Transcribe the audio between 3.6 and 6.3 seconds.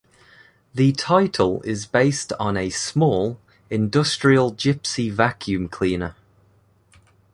industrial Gypsy vacuum cleaner.